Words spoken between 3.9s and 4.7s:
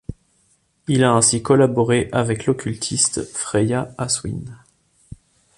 Aswynn.